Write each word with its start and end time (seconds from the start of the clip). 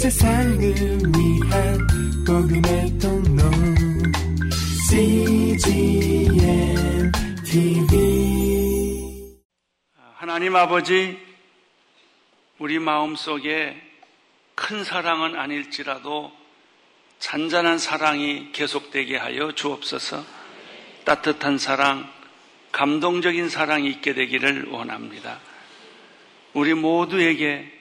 세상을 0.00 0.58
위한 0.58 1.78
복음의 2.26 2.98
통로. 2.98 3.42
CGM 4.88 6.32
TV 7.44 9.36
하나님 10.14 10.56
아버지, 10.56 11.18
우리 12.58 12.78
마음 12.78 13.14
속에 13.14 13.78
큰 14.54 14.84
사랑은 14.84 15.38
아닐지라도 15.38 16.32
잔잔한 17.18 17.76
사랑이 17.76 18.52
계속되게 18.52 19.18
하여 19.18 19.52
주옵소서. 19.52 20.24
따뜻한 21.04 21.58
사랑, 21.58 22.10
감동적인 22.72 23.50
사랑이 23.50 23.90
있게 23.90 24.14
되기를 24.14 24.70
원합니다. 24.70 25.40
우리 26.54 26.72
모두에게 26.72 27.79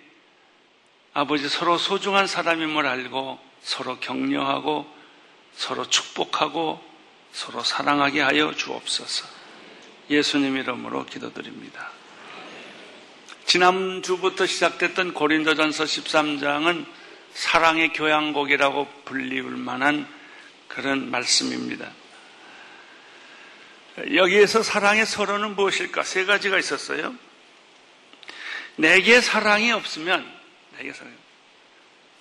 아버지 1.14 1.50
서로 1.50 1.78
소중한 1.78 2.28
사람임을 2.28 2.86
알고 2.86 3.40
서로 3.62 4.00
격려하고 4.00 4.88
서로 5.54 5.86
축복하고 5.90 6.82
서로 7.32 7.64
사랑하게 7.64 8.22
하여 8.22 8.54
주옵소서. 8.54 9.28
예수님 10.10 10.58
이름으로 10.58 11.06
기도드립니다. 11.06 11.92
지난주부터 13.46 14.46
시작됐던 14.46 15.14
고린도전서 15.14 15.84
13장은 15.84 16.86
사랑의 17.34 17.94
교양곡이라고 17.94 18.88
불리울 19.06 19.58
만한 19.58 20.08
그런 20.68 21.10
말씀입니다. 21.10 21.90
여기에서 24.14 24.64
사랑의 24.64 25.06
서론은 25.06 25.56
무엇일까? 25.56 26.04
세 26.04 26.26
가지가 26.26 26.58
있었어요. 26.58 27.14
내게 28.78 29.20
사랑이 29.20 29.72
없으면, 29.72 30.39
사랑이 30.80 30.94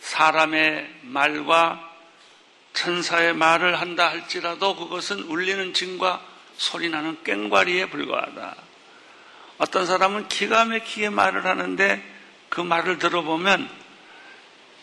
사람의 0.00 0.94
말과 1.02 1.96
천사의 2.72 3.34
말을 3.34 3.80
한다 3.80 4.08
할지라도 4.08 4.74
그것은 4.74 5.20
울리는 5.22 5.74
징과 5.74 6.24
소리나는 6.56 7.22
꽹과리에 7.22 7.86
불과하다. 7.86 8.56
어떤 9.58 9.86
사람은 9.86 10.28
기가 10.28 10.64
막히게 10.64 11.10
말을 11.10 11.46
하는데 11.46 12.02
그 12.48 12.60
말을 12.60 12.98
들어보면 12.98 13.70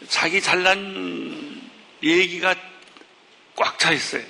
자기 0.07 0.41
잘난 0.41 1.61
얘기가 2.01 2.55
꽉 3.55 3.77
차 3.77 3.91
있어요. 3.91 4.23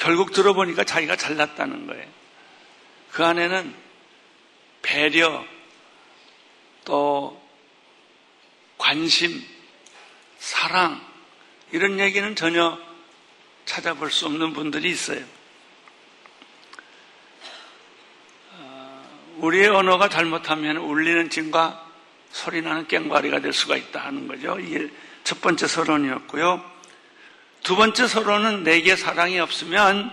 결국 0.00 0.32
들어보니까 0.32 0.84
자기가 0.84 1.16
잘났다는 1.16 1.86
거예요. 1.86 2.06
그 3.10 3.24
안에는 3.24 3.74
배려, 4.82 5.44
또 6.84 7.47
관심, 8.78 9.44
사랑, 10.38 11.04
이런 11.72 11.98
얘기는 11.98 12.34
전혀 12.34 12.78
찾아볼 13.66 14.10
수 14.10 14.26
없는 14.26 14.54
분들이 14.54 14.88
있어요. 14.88 15.22
어, 18.52 19.34
우리의 19.38 19.68
언어가 19.68 20.08
잘못하면 20.08 20.78
울리는 20.78 21.28
진과 21.28 21.86
소리나는 22.30 22.88
깽과리가 22.88 23.40
될 23.40 23.52
수가 23.52 23.76
있다 23.76 24.06
하는 24.06 24.26
거죠. 24.26 24.58
이게 24.58 24.88
첫 25.24 25.40
번째 25.42 25.66
서론이었고요. 25.66 26.78
두 27.62 27.76
번째 27.76 28.06
서론은 28.06 28.62
내게 28.62 28.96
사랑이 28.96 29.38
없으면 29.40 30.10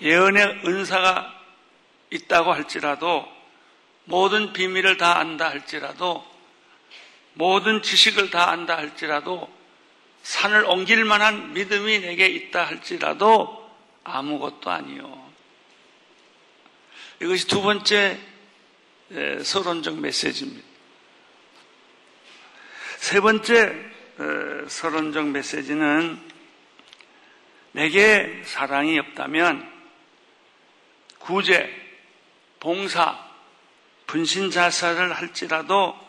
예언의 0.00 0.62
은사가 0.64 1.32
있다고 2.10 2.52
할지라도 2.52 3.28
모든 4.04 4.52
비밀을 4.52 4.96
다 4.96 5.18
안다 5.18 5.50
할지라도 5.50 6.33
모든 7.34 7.82
지식을 7.82 8.30
다 8.30 8.50
안다 8.50 8.76
할지라도 8.76 9.52
산을 10.22 10.64
옮길 10.64 11.04
만한 11.04 11.52
믿음이 11.52 12.00
내게 12.00 12.26
있다 12.26 12.64
할지라도 12.64 13.70
아무것도 14.04 14.70
아니요. 14.70 15.32
이것이 17.20 17.46
두 17.46 17.62
번째 17.62 18.18
서론적 19.42 20.00
메시지입니다. 20.00 20.66
세 22.98 23.20
번째 23.20 23.74
서론적 24.68 25.28
메시지는 25.28 26.20
내게 27.72 28.42
사랑이 28.44 28.98
없다면 28.98 29.72
구제, 31.18 31.68
봉사, 32.60 33.18
분신 34.06 34.50
자살을 34.50 35.12
할지라도 35.12 36.03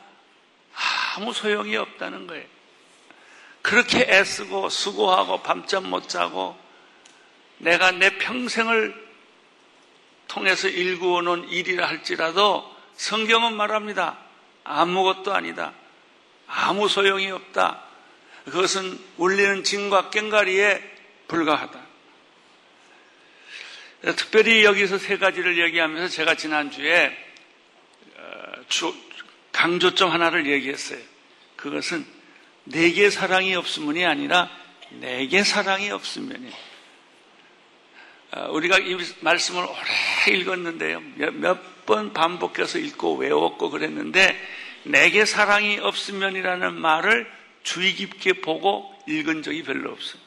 아무 1.15 1.31
소용이 1.33 1.77
없다는 1.77 2.27
거예요. 2.27 2.45
그렇게 3.61 4.01
애쓰고 4.01 4.69
수고하고 4.69 5.41
밤잠 5.41 5.89
못 5.89 6.09
자고 6.09 6.57
내가 7.57 7.91
내 7.91 8.17
평생을 8.17 9.05
통해서 10.27 10.67
일구어 10.67 11.21
놓은 11.21 11.49
일이라 11.49 11.87
할지라도 11.87 12.69
성경은 12.95 13.55
말합니다. 13.55 14.17
아무것도 14.65 15.33
아니다. 15.33 15.73
아무 16.47 16.89
소용이 16.89 17.31
없다. 17.31 17.81
그것은 18.45 18.99
울리는 19.17 19.63
진과 19.63 20.09
꽹가리에 20.09 20.83
불과하다. 21.27 21.79
특별히 24.17 24.63
여기서 24.65 24.97
세 24.97 25.17
가지를 25.17 25.57
얘기하면서 25.59 26.13
제가 26.13 26.35
지난주에 26.35 27.17
어, 28.17 28.51
강조점 29.55 30.11
하나를 30.11 30.47
얘기했어요. 30.47 30.99
그것은 31.55 32.05
내게 32.65 33.09
사랑이 33.09 33.55
없으면이 33.55 34.05
아니라 34.05 34.49
내게 34.89 35.43
사랑이 35.43 35.89
없으면이. 35.91 36.51
어, 38.31 38.47
우리가 38.51 38.79
이 38.79 38.97
말씀을 39.21 39.63
오래 39.63 40.37
읽었는데요. 40.37 41.01
몇 41.33 41.75
번 41.85 42.13
반복해서 42.13 42.79
읽고 42.79 43.15
외웠고 43.15 43.69
그랬는데 43.69 44.39
내게 44.83 45.25
사랑이 45.25 45.79
없으면이라는 45.79 46.73
말을 46.75 47.31
주의 47.63 47.93
깊게 47.93 48.41
보고 48.41 48.93
읽은 49.07 49.43
적이 49.43 49.63
별로 49.63 49.91
없어요. 49.91 50.21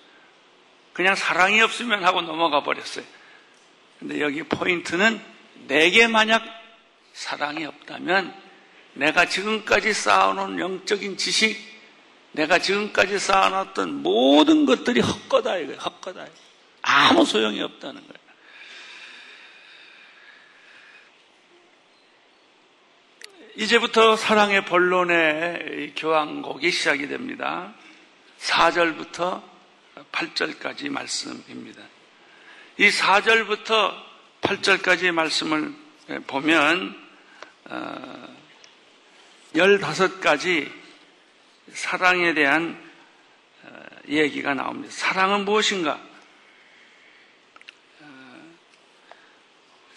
그냥 0.92 1.14
사랑이 1.14 1.60
없으면 1.60 2.04
하고 2.04 2.22
넘어가 2.22 2.62
버렸어요. 2.62 3.04
근데 3.98 4.20
여기 4.20 4.42
포인트는 4.42 5.20
내게 5.66 6.06
만약 6.06 6.44
사랑이 7.12 7.64
없다면 7.64 8.34
내가 8.98 9.26
지금까지 9.26 9.92
쌓아놓은 9.92 10.58
영적인 10.58 11.16
지식, 11.16 11.56
내가 12.32 12.58
지금까지 12.58 13.18
쌓아놨던 13.20 14.02
모든 14.02 14.66
것들이 14.66 15.00
헛거다 15.00 15.56
이거예요. 15.58 15.78
헛거다. 15.80 16.26
아무 16.82 17.24
소용이 17.24 17.62
없다는 17.62 18.00
거예요. 18.00 18.18
이제부터 23.54 24.16
사랑의 24.16 24.64
본론의 24.64 25.94
교황곡이 25.96 26.70
시작이 26.70 27.06
됩니다. 27.06 27.74
4절부터 28.40 29.42
8절까지 30.10 30.90
말씀입니다. 30.90 31.82
이 32.78 32.88
4절부터 32.88 33.94
8절까지 34.40 35.12
말씀을 35.12 35.74
보면 36.26 37.08
15가지 39.54 40.68
어, 40.68 40.72
사랑에 41.72 42.34
대한 42.34 42.80
어, 43.64 43.86
얘기가 44.08 44.54
나옵니다. 44.54 44.92
사랑은 44.94 45.44
무엇인가? 45.44 46.00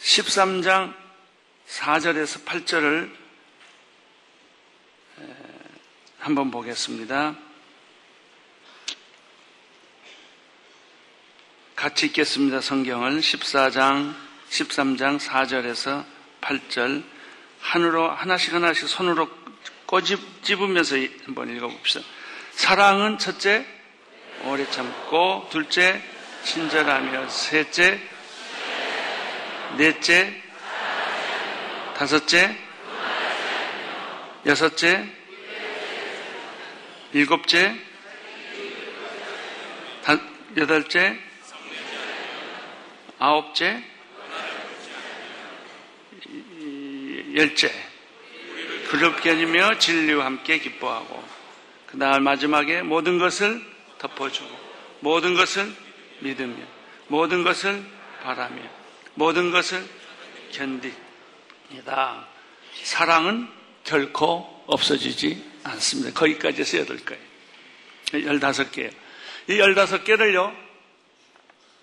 13장 0.02 0.94
4절에서 1.68 2.44
8절을 2.44 3.22
한번 6.20 6.52
보겠습니다. 6.52 7.36
같이 11.76 12.08
읽겠습니다. 12.08 12.62
성경을 12.62 13.22
14장, 13.22 14.14
13장 14.50 15.20
4절에서 15.20 16.06
8절 16.42 17.04
하늘로 17.60 18.10
하나씩 18.10 18.54
하나씩 18.54 18.88
손으로 18.88 19.30
꼬집으면서 19.92 20.96
한번 21.26 21.54
읽어봅시다. 21.54 22.06
사랑은 22.52 23.18
첫째, 23.18 23.66
오래 24.46 24.66
참고, 24.72 25.50
둘째, 25.52 26.02
친절하며, 26.46 27.28
셋째, 27.28 28.00
넷째, 29.78 30.42
다섯째, 31.98 32.58
여섯째, 34.46 35.06
일곱째, 37.12 37.76
다, 40.06 40.18
여덟째, 40.56 41.20
아홉째, 43.20 43.84
열째. 47.36 47.91
그렇게 48.92 49.30
하며 49.30 49.80
진리와 49.80 50.26
함께 50.26 50.60
기뻐하고 50.60 51.24
그 51.88 51.98
다음 51.98 52.24
마지막에 52.24 52.82
모든 52.82 53.20
것을 53.20 53.66
덮어주고 54.00 54.50
모든 55.00 55.34
것을 55.34 55.74
믿으며 56.20 56.58
모든 57.08 57.44
것을 57.44 57.82
바라며 58.22 58.62
모든 59.14 59.52
것을 59.52 59.82
견디니다. 60.52 62.28
사랑은 62.84 63.48
결코 63.86 64.64
없어지지 64.68 65.42
않습니다. 65.64 66.12
거기까지 66.12 66.60
해서 66.60 66.78
여덟 66.80 66.98
거예요. 66.98 67.22
열다섯 68.14 68.74
개예요. 68.74 68.92
이 69.48 69.58
열다섯 69.58 70.04
개를요, 70.04 70.54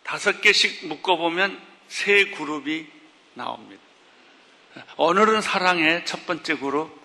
다섯 0.02 0.42
개씩 0.42 0.88
묶어보면 0.88 1.58
세 1.88 2.26
그룹이 2.26 2.86
나옵니다. 3.32 3.82
오늘은 4.96 5.40
사랑의 5.40 6.04
첫 6.04 6.26
번째 6.26 6.56
그룹 6.56 6.97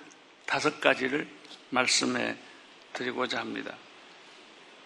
다섯 0.53 0.79
가지를 0.79 1.27
말씀해 1.71 2.35
드리고자 2.94 3.39
합니다. 3.39 3.73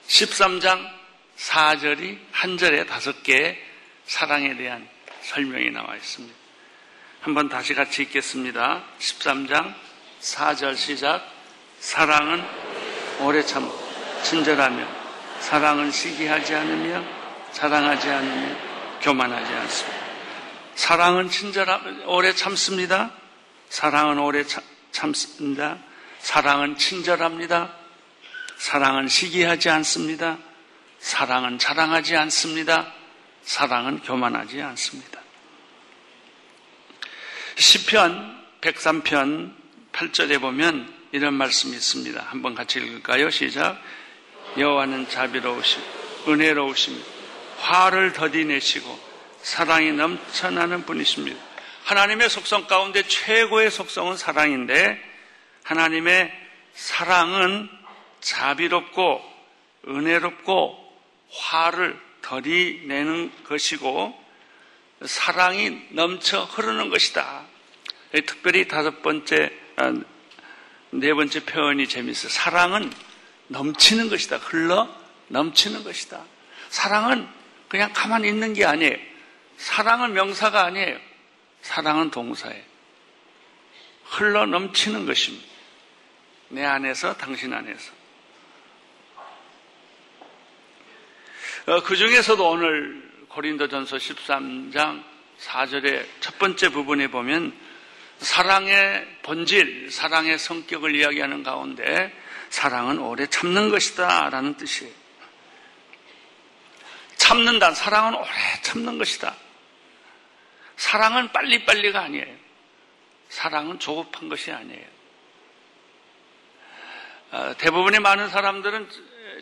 13장 0.08 0.80
4절이 1.38 2.18
한 2.32 2.58
절에 2.58 2.86
다섯 2.86 3.22
개의 3.22 3.62
사랑에 4.06 4.56
대한 4.56 4.88
설명이 5.24 5.72
나와 5.72 5.98
있습니다. 5.98 6.34
한번 7.20 7.50
다시 7.50 7.74
같이 7.74 8.04
읽겠습니다. 8.04 8.82
13장 9.00 9.76
4절 10.22 10.78
시작. 10.78 11.30
사랑은 11.82 12.46
오래 13.20 13.44
참 13.44 13.70
친절하며 14.24 14.88
사랑은 15.42 15.92
시기하지 15.92 16.56
않으며 16.56 17.04
사랑하지 17.52 18.10
않으며 18.10 18.56
교만하지 19.02 19.54
않습니다. 19.54 19.98
사랑은 20.76 21.30
친절하 21.30 21.82
오래 22.06 22.32
참습니다. 22.32 23.12
사랑은 23.68 24.18
오래 24.20 24.46
참, 24.46 24.64
참습니다. 24.98 25.78
사랑은 26.20 26.78
친절합니다. 26.78 27.72
사랑은 28.58 29.08
시기하지 29.08 29.70
않습니다. 29.70 30.40
사랑은 31.00 31.60
자랑하지 31.60 32.16
않습니다. 32.16 32.92
사랑은 33.44 34.02
교만하지 34.02 34.62
않습니다. 34.62 35.22
시편 37.56 38.46
103편 38.62 39.54
8절에 39.92 40.42
보면 40.42 40.92
이런 41.12 41.36
말씀이 41.36 41.76
있습니다. 41.76 42.20
한번 42.30 42.56
같이 42.56 42.80
읽을까요? 42.80 43.30
시작. 43.30 43.80
여호와는 44.58 45.10
자비로우심, 45.10 45.82
은혜로우심, 46.28 47.04
화를 47.60 48.14
더디 48.14 48.46
내시고 48.46 49.00
사랑이 49.44 49.92
넘쳐나는 49.92 50.86
분이십니다. 50.86 51.47
하나님의 51.88 52.30
속성 52.30 52.68
가운데 52.68 53.02
최고의 53.02 53.72
속성은 53.72 54.18
사랑인데 54.18 55.02
하나님의 55.64 56.34
사랑은 56.74 57.70
자비롭고 58.20 59.24
은혜롭고 59.88 61.00
화를 61.32 61.98
덜이 62.22 62.84
내는 62.88 63.32
것이고 63.46 64.22
사랑이 65.06 65.82
넘쳐 65.92 66.44
흐르는 66.44 66.90
것이다. 66.90 67.46
특별히 68.26 68.68
다섯 68.68 69.02
번째, 69.02 69.50
아, 69.78 69.94
네 70.90 71.14
번째 71.14 71.46
표현이 71.46 71.88
재미있어. 71.88 72.28
사랑은 72.28 72.92
넘치는 73.48 74.10
것이다. 74.10 74.38
흘러 74.38 74.94
넘치는 75.30 75.86
것이다. 75.86 76.22
사랑은 76.68 77.30
그냥 77.70 77.92
가만히 77.94 78.28
있는 78.28 78.54
게 78.54 78.66
아니에요. 78.66 78.98
사랑은 79.56 80.12
명사가 80.12 80.66
아니에요. 80.66 81.08
사랑은 81.68 82.12
동사예요. 82.12 82.64
흘러 84.06 84.46
넘치는 84.46 85.06
것입니다. 85.06 85.46
내 86.48 86.64
안에서, 86.64 87.18
당신 87.18 87.54
안에서. 87.54 87.92
어, 91.66 91.84
그 91.84 91.98
중에서도 91.98 92.50
오늘 92.50 93.26
고린도전서 93.28 93.98
13장 93.98 95.04
4절의 95.42 96.06
첫 96.22 96.40
번째 96.40 96.70
부분에 96.70 97.10
보면 97.10 97.54
사랑의 98.20 99.06
본질, 99.24 99.92
사랑의 99.92 100.40
성격을 100.40 100.96
이야기하는 100.96 101.44
가운데 101.44 102.14
사랑은 102.50 102.98
오래 103.00 103.28
참는 103.28 103.70
것이다 103.70 104.30
라는 104.30 104.56
뜻이에요. 104.56 104.94
참는다. 107.18 107.74
사랑은 107.74 108.16
오래 108.16 108.30
참는 108.62 108.98
것이다. 108.98 109.36
사랑은 110.78 111.32
빨리빨리가 111.32 112.02
아니에요. 112.02 112.36
사랑은 113.30 113.80
조급한 113.80 114.30
것이 114.30 114.52
아니에요. 114.52 114.86
어, 117.32 117.54
대부분의 117.58 118.00
많은 118.00 118.30
사람들은 118.30 118.90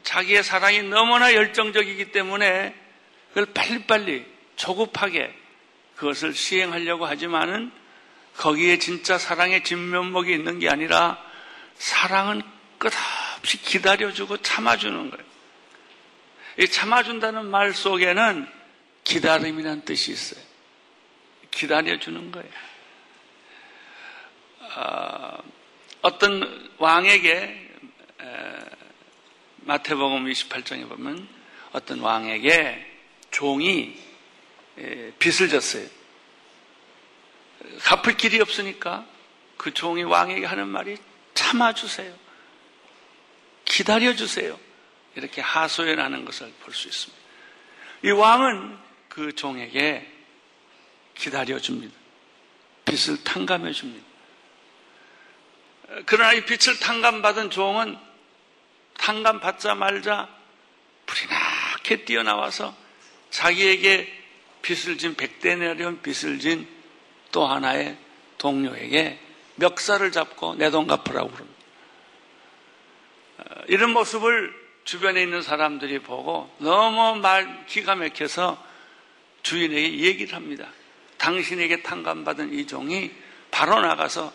자기의 0.03 0.43
사랑이 0.43 0.81
너무나 0.83 1.33
열정적이기 1.33 2.11
때문에 2.11 2.73
그걸 3.29 3.45
빨리빨리 3.53 4.25
조급하게 4.55 5.33
그것을 5.95 6.33
시행하려고 6.33 7.05
하지만은 7.05 7.71
거기에 8.37 8.79
진짜 8.79 9.17
사랑의 9.17 9.63
진면목이 9.63 10.33
있는 10.33 10.59
게 10.59 10.69
아니라 10.69 11.21
사랑은 11.75 12.41
끝없이 12.77 13.61
기다려주고 13.61 14.37
참아주는 14.37 15.09
거예요. 15.11 15.25
이 16.59 16.67
참아준다는 16.67 17.45
말 17.45 17.73
속에는 17.73 18.47
기다림이라는 19.03 19.85
뜻이 19.85 20.11
있어요. 20.11 20.43
기다려주는 21.55 22.31
거예요. 22.31 22.49
어, 26.01 26.17
떤 26.19 26.69
왕에게 26.77 27.69
마태복음 29.61 30.25
28장에 30.25 30.87
보면 30.87 31.27
어떤 31.71 31.99
왕에게 31.99 32.85
종이 33.31 33.97
빚을 34.75 35.49
졌어요. 35.49 35.87
갚을 37.83 38.17
길이 38.17 38.39
없으니까 38.41 39.07
그 39.57 39.73
종이 39.73 40.03
왕에게 40.03 40.45
하는 40.45 40.67
말이 40.67 40.97
참아주세요. 41.33 42.13
기다려주세요. 43.65 44.59
이렇게 45.15 45.41
하소연하는 45.41 46.25
것을 46.25 46.51
볼 46.61 46.73
수 46.73 46.87
있습니다. 46.87 47.23
이 48.03 48.11
왕은 48.11 48.77
그 49.09 49.33
종에게 49.33 50.14
기다려줍니다. 51.15 51.95
빚을 52.85 53.23
탕감해줍니다. 53.23 54.05
그러나 56.05 56.33
이 56.33 56.45
빚을 56.45 56.79
탕감받은 56.79 57.49
종은 57.49 57.97
탕감 58.97 59.39
받자 59.39 59.75
말자 59.75 60.29
불이 61.05 61.27
나게 61.29 62.05
뛰어나와서 62.05 62.75
자기에게 63.29 64.23
빚을 64.61 64.97
진 64.97 65.15
백대 65.15 65.55
내려온 65.55 66.01
빚을 66.01 66.39
진 66.39 66.75
또 67.35 67.45
하나의 67.45 67.97
동료에게 68.37 69.19
멱살을 69.55 70.13
잡고 70.13 70.55
내 70.55 70.69
돈 70.69 70.87
갚으라고 70.87 71.29
그럽니다. 71.31 71.59
어, 73.39 73.43
이런 73.67 73.91
모습을 73.91 74.53
주변에 74.85 75.21
있는 75.21 75.41
사람들이 75.41 75.99
보고 75.99 76.49
너무 76.59 77.19
말 77.19 77.65
기가 77.65 77.95
막혀서 77.95 78.63
주인에게 79.43 79.99
얘기를 79.99 80.33
합니다. 80.33 80.69
당신에게 81.25 81.81
탕감받은 81.81 82.53
이 82.53 82.67
종이 82.67 83.11
바로 83.49 83.81
나가서 83.81 84.31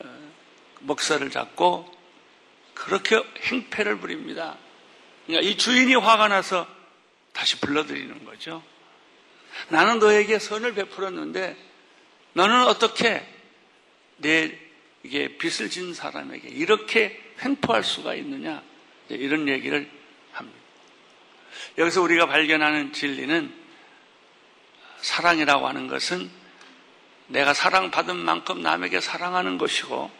어, 0.00 0.32
먹살을 0.80 1.30
잡고 1.30 1.88
그렇게 2.74 3.22
행패를 3.42 4.00
부립니다. 4.00 4.56
그러니까 5.26 5.48
이 5.48 5.56
주인이 5.56 5.94
화가 5.94 6.26
나서 6.26 6.66
다시 7.32 7.60
불러들이는 7.60 8.24
거죠. 8.24 8.64
나는 9.68 10.00
너에게 10.00 10.40
선을 10.40 10.74
베풀었는데 10.74 11.56
너는 12.32 12.64
어떻게 12.66 13.24
내 14.16 14.58
이게 15.04 15.38
빚을 15.38 15.70
진 15.70 15.94
사람에게 15.94 16.48
이렇게 16.48 17.32
횡포할 17.44 17.84
수가 17.84 18.14
있느냐 18.16 18.60
이런 19.08 19.46
얘기를 19.46 19.88
합니다. 20.32 20.58
여기서 21.78 22.02
우리가 22.02 22.26
발견하는 22.26 22.92
진리는 22.92 23.67
사랑이라고 25.00 25.66
하는 25.68 25.88
것은 25.88 26.30
내가 27.28 27.54
사랑받은 27.54 28.16
만큼 28.16 28.62
남에게 28.62 29.00
사랑하는 29.00 29.58
것이고 29.58 30.10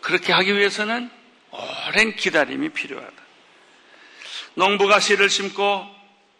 그렇게 0.00 0.32
하기 0.32 0.56
위해서는 0.56 1.10
오랜 1.50 2.14
기다림이 2.16 2.70
필요하다. 2.70 3.16
농부가 4.54 5.00
씨를 5.00 5.28
심고 5.28 5.86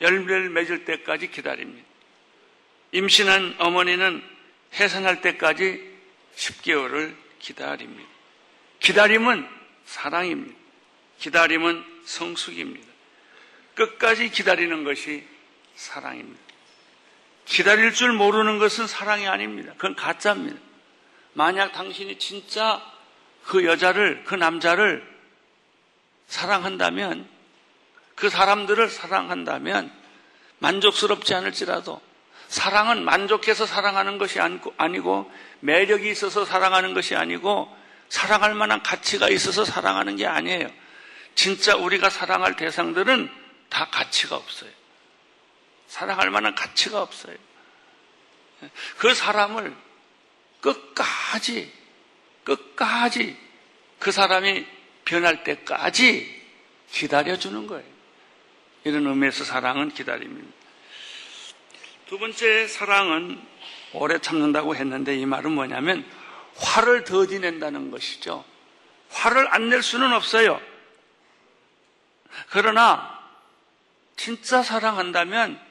열매를 0.01 0.51
맺을 0.51 0.85
때까지 0.85 1.31
기다립니다. 1.31 1.87
임신한 2.93 3.57
어머니는 3.59 4.23
해산할 4.75 5.21
때까지 5.21 5.83
10개월을 6.37 7.15
기다립니다. 7.39 8.09
기다림은 8.81 9.49
사랑입니다. 9.85 10.57
기다림은 11.19 11.85
성숙입니다. 12.05 12.87
끝까지 13.75 14.31
기다리는 14.31 14.85
것이 14.85 15.25
사랑입니다. 15.75 16.41
기다릴 17.49 17.95
줄 17.95 18.13
모르는 18.13 18.59
것은 18.59 18.87
사랑이 18.87 19.27
아닙니다. 19.27 19.73
그건 19.77 19.97
가짜입니다. 19.97 20.59
만약 21.33 21.73
당신이 21.73 22.19
진짜 22.19 22.83
그 23.45 23.65
여자를, 23.65 24.23
그 24.25 24.35
남자를 24.35 25.07
사랑한다면 26.27 27.27
그 28.15 28.29
사람들을 28.29 28.91
사랑한다면 28.91 29.91
만족스럽지 30.59 31.35
않을지라도 31.35 32.01
사랑은 32.49 33.05
만족해서 33.05 33.65
사랑하는 33.67 34.19
것이 34.19 34.41
아니고 34.41 35.31
매력이 35.61 36.11
있어서 36.11 36.45
사랑하는 36.45 36.93
것이 36.93 37.15
아니고 37.17 37.75
사랑할 38.09 38.55
만한 38.55 38.83
가치가 38.83 39.29
있어서 39.29 39.65
사랑하는 39.65 40.17
게 40.17 40.27
아니에요. 40.27 40.71
진짜 41.35 41.77
우리가 41.77 42.11
사랑할 42.11 42.57
대상들은 42.57 43.31
다 43.71 43.89
가치가 43.91 44.37
없어요. 44.37 44.78
사랑할 45.89 46.31
만한 46.31 46.55
가치가 46.55 47.03
없어요. 47.03 47.37
그 48.99 49.15
사람을 49.15 49.75
끝까지, 50.61 51.73
끝까지 52.45 53.37
그 53.99 54.13
사람이 54.13 54.67
변할 55.05 55.45
때까지 55.45 56.45
기다려주는 56.91 57.67
거예요. 57.67 57.99
이런 58.85 59.07
의미에서 59.07 59.45
사랑은 59.45 59.91
기다림입니다. 59.91 60.59
두 62.07 62.19
번째 62.19 62.67
사랑은 62.69 63.41
오래 63.93 64.19
참는다고 64.19 64.77
했는데 64.77 65.17
이 65.17 65.27
말은 65.27 65.53
뭐냐면 65.53 66.09
화를 66.57 67.05
더디 67.05 67.39
낸다는 67.41 67.91
것이죠. 67.91 68.45
화를 69.11 69.53
안 69.53 69.69
낼 69.69 69.83
수는 69.83 70.13
없어요. 70.13 70.61
그러나 72.51 73.19
진짜 74.17 74.63
사랑한다면 74.63 75.68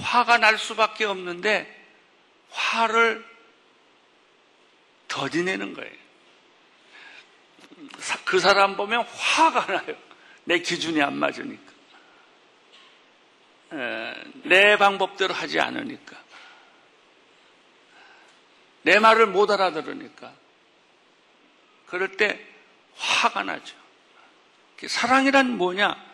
화가 0.00 0.38
날 0.38 0.58
수밖에 0.58 1.04
없는데 1.04 1.76
화를 2.50 3.24
더디 5.08 5.42
내는 5.44 5.74
거예요. 5.74 6.00
그 8.24 8.38
사람 8.38 8.76
보면 8.76 9.02
화가 9.02 9.66
나요. 9.66 9.96
내 10.44 10.58
기준이 10.60 11.02
안 11.02 11.16
맞으니까. 11.16 11.70
내 14.44 14.76
방법대로 14.76 15.32
하지 15.34 15.60
않으니까. 15.60 16.16
내 18.82 18.98
말을 18.98 19.26
못 19.26 19.50
알아들으니까. 19.50 20.32
그럴 21.86 22.16
때 22.16 22.44
화가 22.96 23.42
나죠. 23.44 23.76
사랑이란 24.86 25.58
뭐냐? 25.58 26.10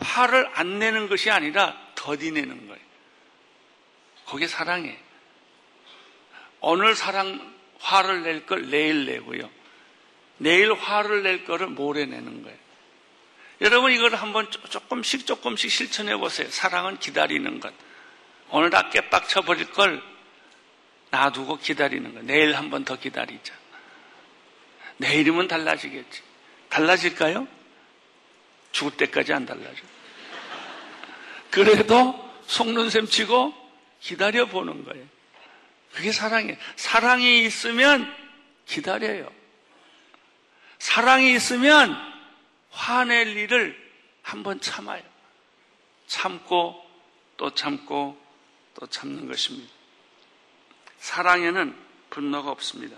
화를 0.00 0.48
안 0.54 0.78
내는 0.78 1.08
것이 1.08 1.30
아니라 1.30 1.76
더디내는 1.96 2.68
거예요. 2.68 2.87
그게 4.28 4.46
사랑이에요. 4.46 4.96
오늘 6.60 6.94
사랑, 6.94 7.54
화를 7.80 8.22
낼 8.22 8.46
걸 8.46 8.68
내일 8.70 9.06
내고요. 9.06 9.48
내일 10.38 10.72
화를 10.72 11.22
낼 11.22 11.44
거를 11.44 11.68
모레 11.68 12.06
내는 12.06 12.42
거예요. 12.42 12.58
여러분 13.60 13.92
이걸 13.92 14.14
한번 14.14 14.48
조금씩 14.50 15.26
조금씩 15.26 15.70
실천해 15.70 16.16
보세요. 16.16 16.48
사랑은 16.50 16.98
기다리는 16.98 17.58
것. 17.60 17.72
오늘 18.50 18.70
다 18.70 18.88
깨빡쳐 18.88 19.42
버릴 19.42 19.70
걸 19.72 20.02
놔두고 21.10 21.58
기다리는 21.58 22.14
것. 22.14 22.24
내일 22.24 22.54
한번 22.56 22.84
더 22.84 22.96
기다리자. 22.96 23.54
내일이면 24.98 25.48
달라지겠지. 25.48 26.22
달라질까요? 26.68 27.48
죽을 28.72 28.96
때까지 28.96 29.32
안 29.32 29.46
달라져. 29.46 29.82
그래도 31.50 32.30
속는 32.46 32.90
셈 32.90 33.06
치고 33.06 33.67
기다려 34.00 34.46
보는 34.46 34.84
거예요. 34.84 35.06
그게 35.94 36.12
사랑이에요. 36.12 36.56
사랑이 36.76 37.44
있으면 37.44 38.14
기다려요. 38.66 39.30
사랑이 40.78 41.34
있으면 41.34 41.96
화낼 42.70 43.36
일을 43.36 43.76
한번 44.22 44.60
참아요. 44.60 45.02
참고 46.06 46.84
또 47.36 47.54
참고 47.54 48.20
또 48.74 48.86
참는 48.86 49.26
것입니다. 49.26 49.72
사랑에는 50.98 51.74
분노가 52.10 52.50
없습니다. 52.50 52.96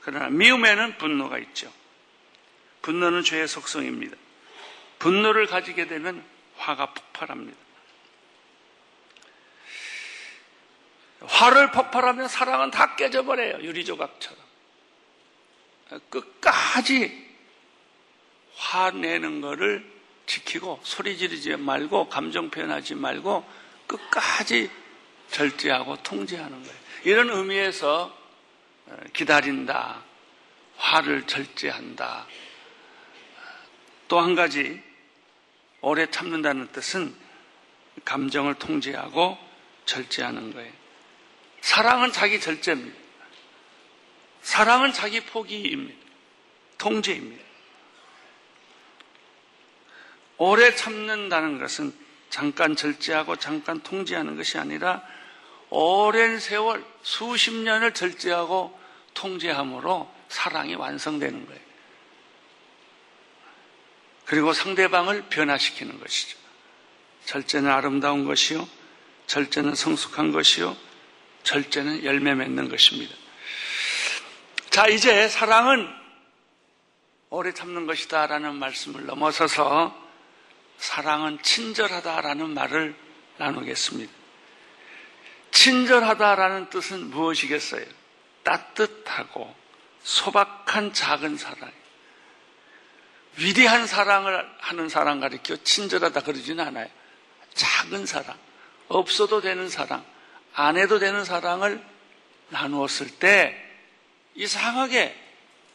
그러나 0.00 0.28
미움에는 0.30 0.98
분노가 0.98 1.38
있죠. 1.38 1.72
분노는 2.82 3.22
죄의 3.24 3.48
속성입니다. 3.48 4.16
분노를 4.98 5.46
가지게 5.46 5.88
되면 5.88 6.24
화가 6.56 6.94
폭발합니다. 6.94 7.65
화를 11.28 11.70
폭발하면 11.72 12.28
사랑은 12.28 12.70
다 12.70 12.96
깨져버려요. 12.96 13.62
유리조각처럼. 13.62 14.38
끝까지 16.08 17.26
화내는 18.56 19.40
거를 19.40 19.96
지키고 20.26 20.80
소리 20.82 21.16
지르지 21.16 21.56
말고 21.56 22.08
감정 22.08 22.50
표현하지 22.50 22.96
말고 22.96 23.44
끝까지 23.86 24.70
절제하고 25.30 25.96
통제하는 26.02 26.62
거예요. 26.62 26.76
이런 27.04 27.30
의미에서 27.30 28.16
어, 28.86 28.96
기다린다. 29.12 30.02
화를 30.76 31.26
절제한다. 31.26 32.26
또 34.08 34.20
한 34.20 34.34
가지 34.34 34.82
오래 35.80 36.10
참는다는 36.10 36.70
뜻은 36.72 37.14
감정을 38.04 38.54
통제하고 38.54 39.38
절제하는 39.84 40.52
거예요. 40.52 40.72
사랑은 41.66 42.12
자기 42.12 42.40
절제입니다. 42.40 42.96
사랑은 44.40 44.92
자기 44.92 45.18
포기입니다. 45.18 45.98
통제입니다. 46.78 47.42
오래 50.36 50.72
참는다는 50.72 51.58
것은 51.58 51.92
잠깐 52.30 52.76
절제하고 52.76 53.34
잠깐 53.34 53.80
통제하는 53.80 54.36
것이 54.36 54.58
아니라 54.58 55.02
오랜 55.68 56.38
세월, 56.38 56.84
수십 57.02 57.52
년을 57.52 57.94
절제하고 57.94 58.78
통제함으로 59.14 60.08
사랑이 60.28 60.76
완성되는 60.76 61.46
거예요. 61.46 61.60
그리고 64.24 64.52
상대방을 64.52 65.24
변화시키는 65.30 65.98
것이죠. 65.98 66.38
절제는 67.24 67.68
아름다운 67.68 68.24
것이요. 68.24 68.68
절제는 69.26 69.74
성숙한 69.74 70.30
것이요. 70.30 70.85
절제는 71.46 72.04
열매 72.04 72.34
맺는 72.34 72.68
것입니다. 72.68 73.14
자, 74.70 74.88
이제 74.88 75.28
사랑은 75.28 75.88
오래 77.30 77.52
참는 77.52 77.86
것이다 77.86 78.26
라는 78.26 78.56
말씀을 78.56 79.06
넘어서서 79.06 79.96
사랑은 80.76 81.40
친절하다라는 81.42 82.50
말을 82.50 82.96
나누겠습니다. 83.38 84.12
친절하다라는 85.52 86.68
뜻은 86.68 87.10
무엇이겠어요? 87.10 87.86
따뜻하고 88.42 89.54
소박한 90.02 90.92
작은 90.92 91.36
사랑. 91.36 91.70
위대한 93.38 93.86
사랑을 93.86 94.48
하는 94.58 94.88
사랑 94.88 95.20
가리켜 95.20 95.56
친절하다 95.62 96.22
그러지는 96.22 96.66
않아요. 96.66 96.88
작은 97.54 98.04
사랑, 98.04 98.36
없어도 98.88 99.40
되는 99.40 99.68
사랑, 99.68 100.04
안 100.58 100.78
해도 100.78 100.98
되는 100.98 101.22
사랑을 101.24 101.84
나누었을 102.48 103.18
때 103.18 103.62
이상하게 104.34 105.14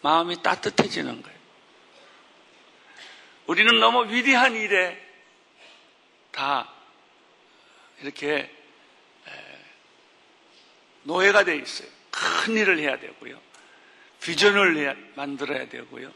마음이 0.02 0.42
따뜻해지는 0.42 1.22
거예요. 1.22 1.40
우리는 3.46 3.80
너무 3.80 4.12
위대한 4.12 4.56
일에 4.56 5.00
다 6.32 6.68
이렇게 8.02 8.52
노예가 11.04 11.44
되어 11.44 11.56
있어요. 11.56 11.88
큰 12.10 12.58
일을 12.58 12.80
해야 12.80 13.00
되고요. 13.00 13.40
비전을 14.22 15.14
만들어야 15.16 15.70
되고요. 15.70 16.12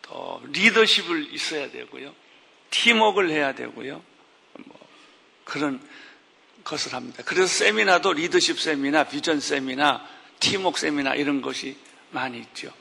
또 0.00 0.42
리더십을 0.46 1.34
있어야 1.34 1.70
되고요. 1.70 2.14
팀워크를 2.70 3.30
해야 3.30 3.54
되고요. 3.54 4.02
뭐 4.64 4.88
그런 5.44 5.86
것을 6.64 6.94
합니다. 6.94 7.22
그래서 7.24 7.46
세미나도 7.46 8.14
리더십 8.14 8.58
세미나, 8.58 9.04
비전 9.04 9.38
세미나, 9.38 10.06
팀워크 10.40 10.80
세미나 10.80 11.14
이런 11.14 11.42
것이 11.42 11.78
많이 12.10 12.38
있죠. 12.38 12.72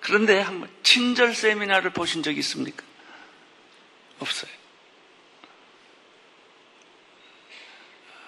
그런데 0.00 0.40
한번 0.40 0.70
친절 0.82 1.34
세미나를 1.34 1.90
보신 1.90 2.22
적 2.22 2.36
있습니까? 2.38 2.84
없어요. 4.18 4.50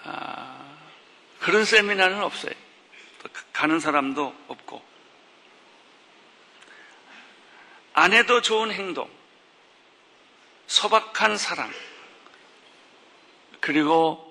아, 0.05 0.77
그런 1.41 1.65
세미나는 1.65 2.23
없어요. 2.23 2.53
가는 3.53 3.81
사람도 3.81 4.35
없고. 4.49 4.85
안 7.95 8.13
해도 8.13 8.43
좋은 8.43 8.73
행동, 8.73 9.09
소박한 10.67 11.39
사랑, 11.39 11.73
그리고 13.61 14.24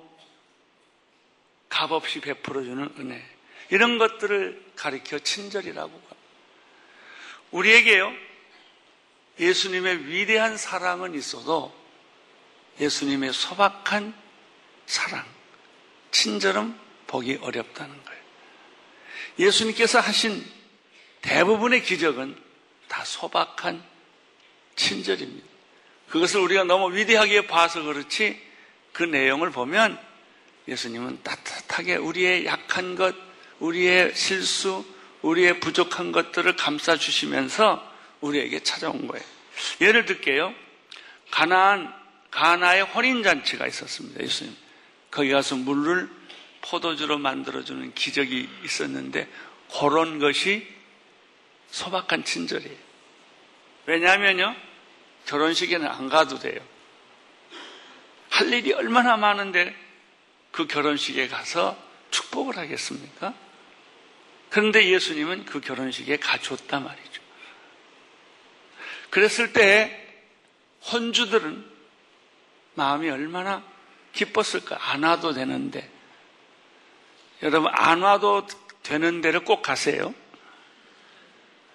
값없이 1.84 2.22
베풀어주는 2.22 2.96
은혜. 3.00 3.22
이런 3.70 3.98
것들을 3.98 4.72
가리켜 4.76 5.20
친절이라고. 5.20 6.02
우리에게요, 7.52 8.12
예수님의 9.40 10.08
위대한 10.08 10.58
사랑은 10.58 11.14
있어도 11.16 11.74
예수님의 12.80 13.34
소박한 13.34 14.14
사랑, 14.86 15.26
친절은 16.12 16.78
보기 17.08 17.40
어렵다는 17.42 18.04
거예요. 18.04 18.24
예수님께서 19.40 20.00
하신 20.00 20.46
대부분의 21.22 21.84
기적은 21.84 22.42
다 22.88 23.04
소박한 23.04 23.84
친절입니다. 24.76 25.48
그것을 26.10 26.40
우리가 26.42 26.64
너무 26.64 26.96
위대하게 26.96 27.48
봐서 27.48 27.82
그렇지 27.82 28.42
그 28.92 29.04
내용을 29.04 29.52
보면 29.52 30.13
예수님은 30.68 31.24
따뜻하게 31.24 31.96
우리의 31.96 32.46
약한 32.46 32.96
것, 32.96 33.16
우리의 33.60 34.16
실수, 34.16 34.86
우리의 35.22 35.60
부족한 35.60 36.12
것들을 36.12 36.56
감싸주시면서 36.56 37.92
우리에게 38.22 38.62
찾아온 38.62 39.08
거예요. 39.08 39.26
예를 39.82 40.06
들게요. 40.06 40.54
가나안, 41.32 41.94
가나의 42.32 42.84
혼인잔치가 42.84 43.68
있었습니다. 43.68 44.22
예수님. 44.24 44.56
거기 45.12 45.30
가서 45.30 45.56
물을 45.56 46.10
포도주로 46.62 47.18
만들어주는 47.18 47.94
기적이 47.94 48.50
있었는데 48.64 49.28
그런 49.80 50.20
것이 50.20 50.68
소박한 51.70 52.24
친절이에요. 52.24 52.78
왜냐하면요. 53.86 54.56
결혼식에는 55.26 55.88
안 55.88 56.10
가도 56.10 56.40
돼요. 56.40 56.60
할 58.30 58.52
일이 58.52 58.74
얼마나 58.74 59.16
많은데 59.18 59.76
그 60.54 60.68
결혼식에 60.68 61.28
가서 61.28 61.76
축복을 62.12 62.58
하겠습니까? 62.58 63.34
그런데 64.50 64.88
예수님은 64.88 65.46
그 65.46 65.60
결혼식에 65.60 66.18
가줬단 66.18 66.84
말이죠. 66.84 67.24
그랬을 69.10 69.52
때 69.52 70.00
혼주들은 70.92 71.72
마음이 72.76 73.10
얼마나 73.10 73.64
기뻤을까? 74.14 74.92
안 74.92 75.04
와도 75.04 75.34
되는데. 75.34 75.90
여러분, 77.42 77.72
안 77.74 78.04
와도 78.04 78.46
되는 78.84 79.22
데를 79.22 79.44
꼭 79.44 79.64
가세요. 79.64 80.14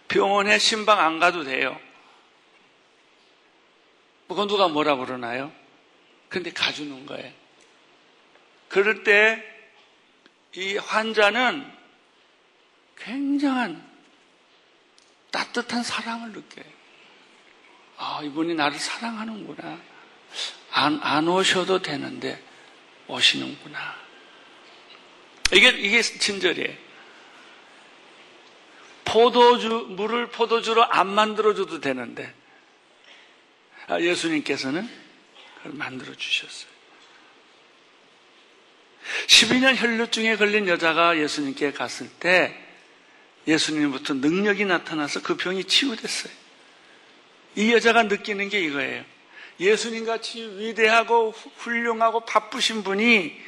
병원에 0.06 0.56
신방 0.58 1.00
안 1.00 1.18
가도 1.18 1.42
돼요. 1.42 1.78
그건 4.28 4.46
누가 4.46 4.68
뭐라 4.68 4.94
그러나요? 4.96 5.50
근데 6.28 6.52
가주는 6.52 7.06
거예요. 7.06 7.47
그럴 8.68 9.04
때 9.04 9.58
이 10.54 10.76
환자는 10.76 11.70
굉장한 12.98 13.86
따뜻한 15.30 15.82
사랑을 15.82 16.32
느껴요. 16.32 16.64
아, 17.96 18.20
이분이 18.24 18.54
나를 18.54 18.78
사랑하는구나. 18.78 19.80
안, 20.72 21.00
안 21.02 21.28
오셔도 21.28 21.80
되는데 21.80 22.42
오시는구나. 23.06 23.96
이게, 25.52 25.68
이게 25.68 26.02
친절이에요. 26.02 26.76
포도주, 29.04 29.86
물을 29.90 30.28
포도주로 30.28 30.84
안 30.84 31.08
만들어줘도 31.08 31.80
되는데, 31.80 32.34
아, 33.86 34.00
예수님께서는 34.00 34.88
그걸 35.58 35.72
만들어 35.72 36.14
주셨어요. 36.14 36.77
12년 39.26 39.74
혈류증에 39.76 40.36
걸린 40.36 40.68
여자가 40.68 41.18
예수님께 41.18 41.72
갔을 41.72 42.08
때 42.08 42.54
예수님부터 43.46 44.14
능력이 44.14 44.64
나타나서 44.64 45.22
그 45.22 45.36
병이 45.36 45.64
치유됐어요. 45.64 46.32
이 47.56 47.72
여자가 47.72 48.04
느끼는 48.04 48.48
게 48.48 48.60
이거예요. 48.60 49.04
예수님 49.58 50.04
같이 50.04 50.42
위대하고 50.58 51.32
훌륭하고 51.56 52.20
바쁘신 52.20 52.84
분이 52.84 53.40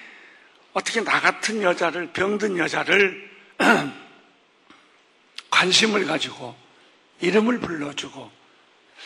어떻게 0.72 1.02
나 1.02 1.20
같은 1.20 1.62
여자를, 1.62 2.12
병든 2.12 2.58
여자를 2.58 3.30
관심을 5.50 6.06
가지고 6.06 6.56
이름을 7.20 7.60
불러주고 7.60 8.30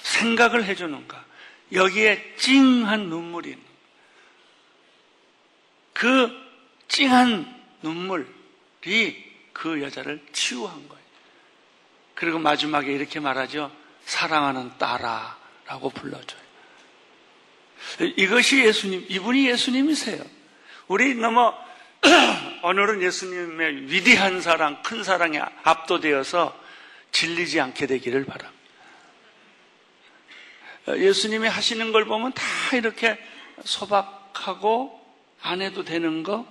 생각을 0.02 0.64
해주는가. 0.64 1.24
여기에 1.72 2.36
찡한 2.38 3.08
눈물이 3.08 3.50
있는 3.50 3.64
그 5.92 6.43
찡한 6.88 7.62
눈물이 7.82 9.24
그 9.52 9.82
여자를 9.82 10.24
치유한 10.32 10.88
거예요. 10.88 11.04
그리고 12.14 12.38
마지막에 12.38 12.92
이렇게 12.92 13.20
말하죠. 13.20 13.70
사랑하는 14.04 14.76
딸아 14.78 15.38
라고 15.66 15.90
불러줘요. 15.90 16.44
이것이 18.16 18.64
예수님, 18.64 19.06
이분이 19.08 19.48
예수님이세요. 19.48 20.22
우리 20.88 21.14
너무 21.14 21.52
오늘은 22.62 23.02
예수님의 23.02 23.90
위대한 23.90 24.40
사랑, 24.40 24.82
큰 24.82 25.02
사랑에 25.02 25.40
압도되어서 25.62 26.58
질리지 27.12 27.60
않게 27.60 27.86
되기를 27.86 28.24
바랍니다. 28.26 28.54
예수님이 30.88 31.48
하시는 31.48 31.92
걸 31.92 32.04
보면 32.04 32.32
다 32.32 32.42
이렇게 32.74 33.18
소박하고 33.64 35.00
안 35.40 35.62
해도 35.62 35.84
되는 35.84 36.22
거, 36.22 36.46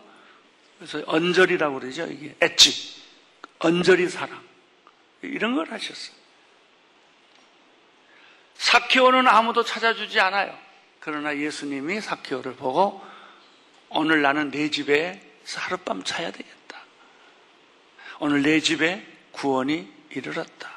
그래서 0.78 1.02
언저리라고 1.06 1.80
그러죠. 1.80 2.06
이게 2.08 2.36
엣지, 2.42 3.02
언저리 3.60 4.10
사랑. 4.10 4.42
이런 5.22 5.56
걸 5.56 5.72
하셨어요. 5.72 6.16
사케오는 8.56 9.28
아무도 9.28 9.64
찾아주지 9.64 10.20
않아요. 10.20 10.58
그러나 11.00 11.38
예수님이 11.38 12.02
사케오를 12.02 12.56
보고 12.56 13.02
오늘 13.90 14.22
나는 14.22 14.52
내 14.52 14.70
집에서 14.70 15.60
하룻밤 15.60 16.04
자야 16.04 16.32
되겠다. 16.32 16.84
오늘 18.20 18.42
내 18.42 18.60
집에 18.60 19.06
구원이 19.32 19.92
이르렀다. 20.10 20.72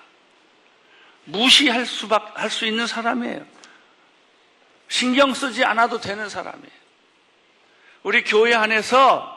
무시할 1.24 1.86
수밖 1.86 2.38
할 2.40 2.50
수 2.50 2.66
있는 2.66 2.86
사람이에요. 2.86 3.44
신경 4.88 5.34
쓰지 5.34 5.64
않아도 5.64 6.00
되는 6.00 6.28
사람이에요. 6.28 6.76
우리 8.04 8.22
교회 8.22 8.54
안에서 8.54 9.35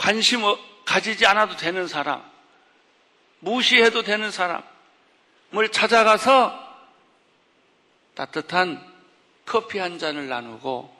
관심 0.00 0.40
가지지 0.86 1.26
않아도 1.26 1.58
되는 1.58 1.86
사람, 1.86 2.24
무시해도 3.40 4.02
되는 4.02 4.30
사람을 4.30 5.68
찾아가서 5.70 6.58
따뜻한 8.14 8.82
커피 9.44 9.78
한 9.78 9.98
잔을 9.98 10.26
나누고 10.26 10.96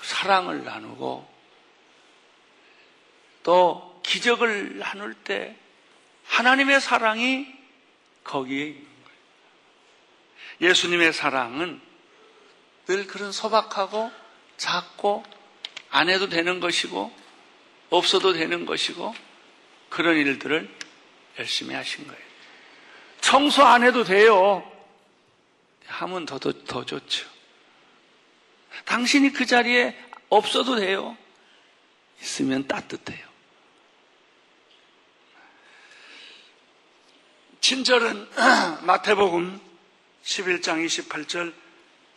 사랑을 0.00 0.64
나누고 0.64 1.28
또 3.42 4.00
기적을 4.02 4.78
나눌 4.78 5.12
때 5.12 5.54
하나님의 6.24 6.80
사랑이 6.80 7.46
거기에 8.24 8.64
있는 8.64 8.86
거예요. 9.04 10.70
예수님의 10.70 11.12
사랑은 11.12 11.82
늘 12.86 13.06
그런 13.06 13.30
소박하고 13.30 14.10
작고 14.56 15.22
안 15.90 16.08
해도 16.08 16.30
되는 16.30 16.60
것이고 16.60 17.19
없어도 17.90 18.32
되는 18.32 18.64
것이고 18.64 19.14
그런 19.88 20.16
일들을 20.16 20.68
열심히 21.38 21.74
하신 21.74 22.06
거예요. 22.06 22.22
청소 23.20 23.62
안 23.64 23.82
해도 23.82 24.04
돼요. 24.04 24.66
하면 25.86 26.24
더, 26.24 26.38
더, 26.38 26.52
더 26.64 26.86
좋죠. 26.86 27.28
당신이 28.84 29.32
그 29.32 29.44
자리에 29.44 29.96
없어도 30.28 30.76
돼요. 30.76 31.16
있으면 32.22 32.66
따뜻해요. 32.66 33.28
친절은 37.60 38.28
마태복음 38.82 39.60
11장 40.24 40.84
28절 40.84 41.52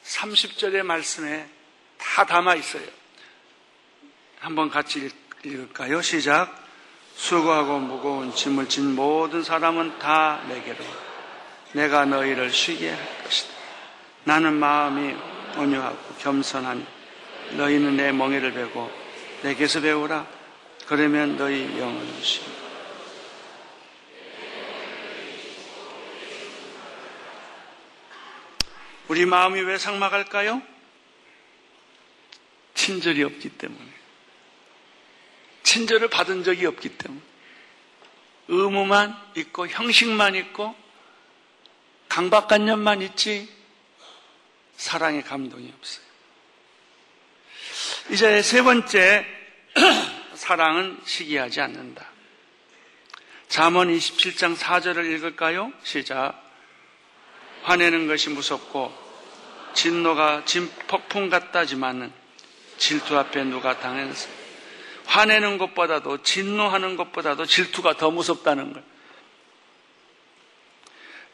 30절의 0.03 0.83
말씀에 0.83 1.47
다 1.97 2.25
담아 2.25 2.55
있어요. 2.55 2.87
한번 4.39 4.69
같이 4.69 5.09
읽을까요? 5.45 6.01
시작. 6.01 6.63
수고하고 7.15 7.79
무거운 7.79 8.33
짐을 8.33 8.69
진 8.69 8.95
모든 8.95 9.43
사람은 9.43 9.99
다 9.99 10.41
내게로 10.47 10.83
내가 11.73 12.05
너희를 12.05 12.51
쉬게 12.51 12.89
할 12.89 13.23
것이다. 13.23 13.53
나는 14.23 14.53
마음이 14.53 15.15
온유하고 15.57 16.15
겸손하니 16.19 16.85
너희는 17.51 17.97
내 17.97 18.11
멍에를 18.11 18.53
베고 18.53 18.91
내게서 19.43 19.81
배우라. 19.81 20.25
그러면 20.87 21.37
너희 21.37 21.63
영은 21.79 22.21
쉰다. 22.21 22.63
우리 29.09 29.25
마음이 29.25 29.59
왜 29.61 29.77
상막할까요? 29.77 30.61
친절이 32.73 33.23
없기 33.23 33.49
때문에. 33.49 34.02
친절을 35.73 36.09
받은 36.09 36.43
적이 36.43 36.67
없기 36.67 36.89
때문에. 36.89 37.19
의무만 38.47 39.17
있고 39.37 39.67
형식만 39.67 40.35
있고 40.35 40.75
강박관념만 42.09 43.01
있지 43.01 43.49
사랑의 44.75 45.23
감동이 45.23 45.73
없어요. 45.75 46.05
이제 48.11 48.41
세 48.43 48.61
번째 48.61 49.25
사랑은 50.35 50.99
시기하지 51.05 51.61
않는다. 51.61 52.05
잠언 53.47 53.87
27장 53.87 54.55
4절을 54.55 55.11
읽을까요? 55.11 55.71
시작. 55.83 56.39
화내는 57.63 58.07
것이 58.07 58.29
무섭고 58.29 58.93
진노가 59.73 60.45
진 60.45 60.69
폭풍 60.87 61.29
같다지만은 61.29 62.11
질투 62.77 63.17
앞에 63.17 63.43
누가 63.45 63.79
당했어. 63.79 64.42
화내는 65.05 65.57
것보다도 65.57 66.23
진노하는 66.23 66.95
것보다도 66.95 67.45
질투가 67.45 67.97
더 67.97 68.11
무섭다는 68.11 68.73
걸. 68.73 68.83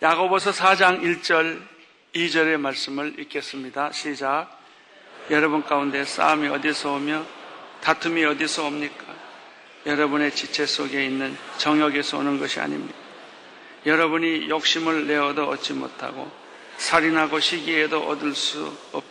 야고보서 0.01 0.51
4장 0.51 1.01
1절 1.01 1.61
2절의 2.15 2.57
말씀을 2.57 3.19
읽겠습니다. 3.19 3.91
시작. 3.91 4.57
여러분 5.29 5.63
가운데 5.63 6.03
싸움이 6.05 6.47
어디서 6.47 6.93
오며 6.93 7.25
다툼이 7.81 8.23
어디서 8.25 8.65
옵니까? 8.65 9.05
여러분의 9.85 10.31
지체 10.31 10.65
속에 10.65 11.05
있는 11.05 11.37
정욕에서 11.57 12.17
오는 12.17 12.39
것이 12.39 12.59
아닙니다. 12.59 12.95
여러분이 13.85 14.49
욕심을 14.49 15.07
내어도 15.07 15.47
얻지 15.49 15.73
못하고 15.73 16.29
살인하고 16.77 17.39
시기에도 17.39 18.07
얻을 18.07 18.33
수 18.35 18.75
없. 18.91 19.03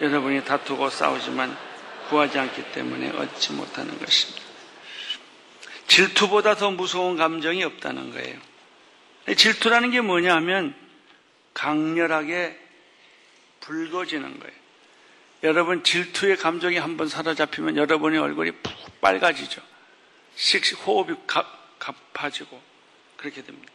여러분이 0.00 0.44
다투고 0.44 0.90
싸우지만 0.90 1.56
구하지 2.08 2.38
않기 2.38 2.72
때문에 2.72 3.10
얻지 3.10 3.52
못하는 3.52 3.98
것입니다. 3.98 4.42
질투보다 5.86 6.56
더 6.56 6.70
무서운 6.70 7.16
감정이 7.16 7.62
없다는 7.64 8.12
거예요. 8.12 8.38
질투라는 9.36 9.90
게 9.90 10.00
뭐냐 10.00 10.34
하면 10.36 10.74
강렬하게 11.54 12.58
붉어지는 13.60 14.38
거예요. 14.40 14.54
여러분 15.44 15.84
질투의 15.84 16.36
감정이 16.36 16.78
한번 16.78 17.08
사로잡히면 17.08 17.76
여러분의 17.76 18.18
얼굴이 18.18 18.50
푹 18.62 19.00
빨가지죠. 19.00 19.62
씩씩 20.36 20.86
호흡이 20.86 21.16
가파지고 21.78 22.60
그렇게 23.16 23.42
됩니다. 23.42 23.72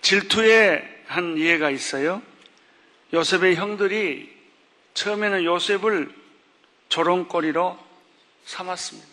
질투의 0.00 1.02
한 1.06 1.38
예가 1.38 1.70
있어요. 1.70 2.22
요셉의 3.12 3.56
형들이 3.56 4.34
처음에는 4.94 5.44
요셉을 5.44 6.23
조롱거리로 6.88 7.78
삼았습니다. 8.44 9.08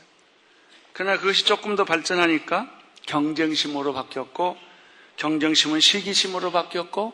그러나 0.93 1.17
그것이 1.17 1.45
조금 1.45 1.75
더 1.75 1.85
발전하니까 1.85 2.69
경쟁심으로 3.07 3.93
바뀌었고 3.93 4.57
경쟁심은 5.17 5.79
시기심으로 5.79 6.51
바뀌었고 6.51 7.13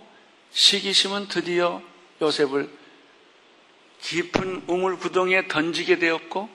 시기심은 0.52 1.28
드디어 1.28 1.82
요셉을 2.22 2.70
깊은 4.02 4.64
우물 4.68 4.98
구덩이에 4.98 5.48
던지게 5.48 6.00
되었고 6.00 6.50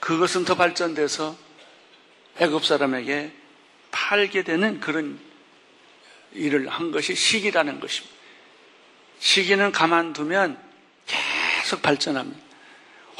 그것은 0.00 0.44
더 0.44 0.54
발전돼서 0.54 1.36
애굽 2.38 2.64
사람에게 2.64 3.32
팔게 3.90 4.44
되는 4.44 4.80
그런 4.80 5.20
일을 6.32 6.68
한 6.68 6.90
것이 6.90 7.14
시기라는 7.14 7.80
것입니다. 7.80 8.16
시기는 9.18 9.72
가만두면 9.72 10.58
계속 11.06 11.82
발전합니다. 11.82 12.49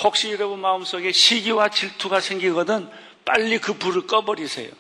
혹시 0.03 0.31
여러분 0.33 0.61
마음속에 0.61 1.13
시기와 1.13 1.69
질투가 1.69 2.21
생기거든 2.21 2.89
빨리 3.25 3.59
그 3.59 3.75
불을 3.75 4.07
꺼버리세요. 4.07 4.71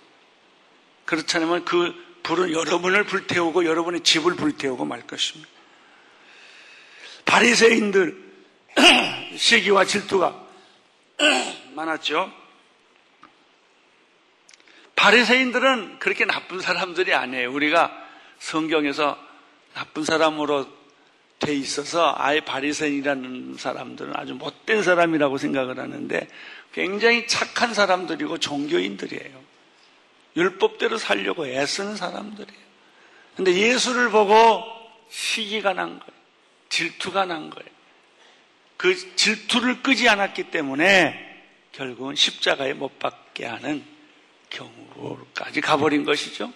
그렇지 1.05 1.37
않으면 1.37 1.65
그 1.65 1.95
불은 2.23 2.53
여러분을 2.53 3.05
불태우고 3.05 3.65
여러분의 3.65 4.03
집을 4.03 4.37
불태우고 4.37 4.85
말 4.85 5.07
것입니다. 5.07 5.49
바리새인들 7.25 8.31
시기와 9.37 9.85
질투가 9.85 10.47
많았죠. 11.75 12.33
바리새인들은 14.97 15.99
그렇게 15.99 16.25
나쁜 16.25 16.61
사람들이 16.61 17.15
아니에요. 17.15 17.53
우리가 17.53 17.91
성경에서 18.39 19.19
나쁜 19.75 20.05
사람으로 20.05 20.67
돼 21.41 21.55
있어서 21.55 22.15
아예 22.17 22.41
바리새인이라는 22.41 23.57
사람들은 23.59 24.13
아주 24.15 24.35
못된 24.35 24.83
사람이라고 24.83 25.39
생각을 25.39 25.79
하는데 25.79 26.29
굉장히 26.73 27.27
착한 27.27 27.75
사람들이고 27.75 28.39
종교인들이에요. 28.39 29.41
율법대로 30.37 30.99
살려고 30.99 31.47
애쓰는 31.47 31.97
사람들이에요. 31.97 32.61
근데 33.37 33.53
예수를 33.55 34.11
보고 34.11 34.63
시기가 35.09 35.73
난 35.73 35.99
거예요. 35.99 36.21
질투가 36.69 37.25
난 37.25 37.51
거예요. 37.51 37.71
그 38.77 39.17
질투를 39.17 39.83
끄지 39.83 40.09
않았기 40.09 40.51
때문에 40.51 41.29
결국은 41.73 42.15
십자가에 42.15 42.75
못 42.75 42.99
박게 42.99 43.45
하는 43.47 43.85
경우까지 44.51 45.61
가버린 45.61 46.05
것이죠. 46.05 46.53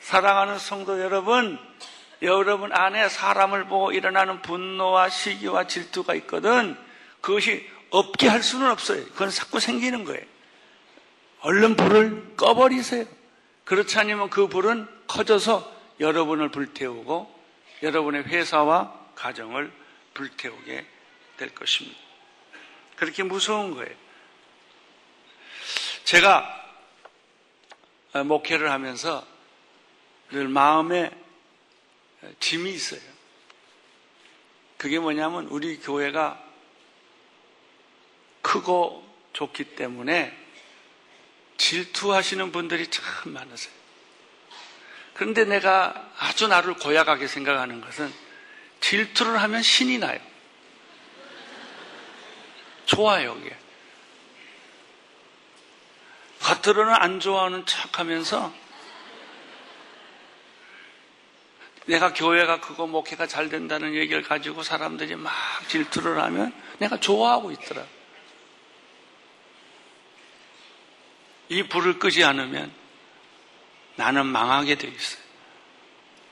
사랑하는 0.00 0.58
성도 0.58 1.00
여러분, 1.00 1.58
여러분 2.22 2.72
안에 2.72 3.08
사람을 3.08 3.66
보고 3.66 3.92
일어나는 3.92 4.42
분노와 4.42 5.08
시기와 5.10 5.66
질투가 5.66 6.14
있거든 6.14 6.76
그것이 7.20 7.68
없게 7.90 8.28
할 8.28 8.42
수는 8.42 8.70
없어요. 8.70 9.04
그건 9.06 9.30
자꾸 9.30 9.60
생기는 9.60 10.04
거예요. 10.04 10.22
얼른 11.40 11.76
불을 11.76 12.36
꺼버리세요. 12.36 13.04
그렇지 13.64 13.98
않으면 13.98 14.30
그 14.30 14.48
불은 14.48 14.88
커져서 15.06 15.72
여러분을 16.00 16.50
불태우고 16.50 17.34
여러분의 17.82 18.24
회사와 18.24 18.92
가정을 19.14 19.72
불태우게 20.14 20.86
될 21.36 21.54
것입니다. 21.54 21.98
그렇게 22.96 23.22
무서운 23.22 23.74
거예요. 23.74 23.94
제가 26.04 26.64
목회를 28.24 28.70
하면서 28.70 29.24
늘 30.30 30.48
마음에 30.48 31.10
짐이 32.40 32.72
있어요. 32.72 33.00
그게 34.76 34.98
뭐냐면 34.98 35.46
우리 35.46 35.78
교회가 35.78 36.42
크고 38.42 39.06
좋기 39.32 39.76
때문에 39.76 40.36
질투하시는 41.56 42.52
분들이 42.52 42.88
참 42.88 43.04
많으세요. 43.32 43.74
그런데 45.14 45.44
내가 45.44 46.12
아주 46.18 46.46
나를 46.46 46.74
고약하게 46.74 47.26
생각하는 47.26 47.80
것은 47.80 48.12
질투를 48.80 49.40
하면 49.42 49.62
신이 49.62 49.98
나요. 49.98 50.20
좋아요, 52.84 53.36
이게. 53.40 53.56
겉으로는 56.40 56.94
안 56.94 57.18
좋아하는 57.18 57.66
척 57.66 57.98
하면서 57.98 58.54
내가 61.86 62.12
교회가 62.12 62.60
그거 62.60 62.86
목회가 62.86 63.26
잘 63.26 63.48
된다는 63.48 63.94
얘기를 63.94 64.22
가지고 64.22 64.62
사람들이 64.62 65.14
막 65.16 65.32
질투를 65.68 66.20
하면 66.20 66.52
내가 66.78 66.98
좋아하고 66.98 67.52
있더라. 67.52 67.84
이 71.48 71.62
불을 71.62 71.98
끄지 71.98 72.24
않으면 72.24 72.72
나는 73.94 74.26
망하게 74.26 74.74
돼 74.76 74.88
있어요. 74.88 75.22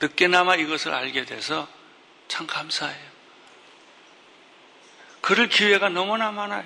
늦게나마 0.01 0.55
이것을 0.55 0.93
알게 0.93 1.25
돼서 1.25 1.67
참 2.27 2.45
감사해요. 2.45 3.15
그럴 5.21 5.47
기회가 5.47 5.89
너무나 5.89 6.31
많아요. 6.31 6.65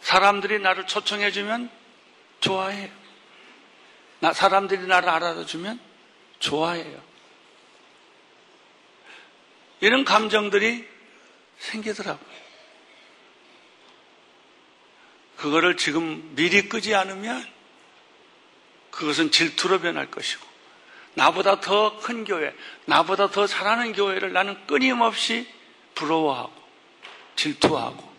사람들이 0.00 0.58
나를 0.60 0.86
초청해주면 0.86 1.70
좋아해요. 2.40 2.88
나, 4.20 4.32
사람들이 4.32 4.86
나를 4.86 5.08
알아주면 5.10 5.89
좋아해요. 6.40 7.00
이런 9.80 10.04
감정들이 10.04 10.86
생기더라고요. 11.58 12.40
그거를 15.36 15.76
지금 15.76 16.34
미리 16.34 16.68
끄지 16.68 16.94
않으면 16.94 17.46
그것은 18.90 19.30
질투로 19.30 19.80
변할 19.80 20.10
것이고 20.10 20.46
나보다 21.14 21.60
더 21.60 21.98
큰 22.00 22.24
교회, 22.24 22.54
나보다 22.84 23.30
더 23.30 23.46
잘하는 23.46 23.92
교회를 23.92 24.32
나는 24.32 24.66
끊임없이 24.66 25.48
부러워하고 25.94 26.52
질투하고 27.36 28.10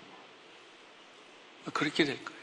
그렇게 1.73 2.03
될 2.05 2.23
거예요. 2.23 2.41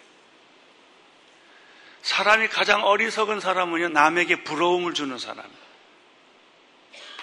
사람이 2.02 2.48
가장 2.48 2.84
어리석은 2.84 3.40
사람은요 3.40 3.88
남에게 3.88 4.44
부러움을 4.44 4.94
주는 4.94 5.18
사람이에요. 5.18 5.67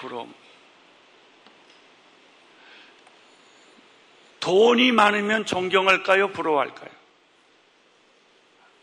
부러움. 0.05 0.31
돈이 4.39 4.91
많으면 4.91 5.47
존경할까요? 5.47 6.31
부러워할까요? 6.31 6.91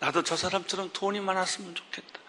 나도 0.00 0.24
저 0.24 0.36
사람처럼 0.36 0.90
돈이 0.92 1.20
많았으면 1.20 1.76
좋겠다. 1.76 2.20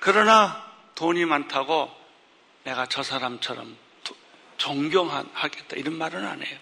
그러나 0.00 0.72
돈이 0.94 1.26
많다고 1.26 1.94
내가 2.62 2.86
저 2.86 3.02
사람처럼 3.02 3.76
존경하겠다 4.56 5.76
이런 5.76 5.98
말은 5.98 6.26
안 6.26 6.42
해요. 6.42 6.58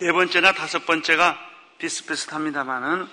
네 0.00 0.12
번째나 0.12 0.52
다섯 0.52 0.84
번째가 0.84 1.38
비슷비슷합니다만은 1.78 3.08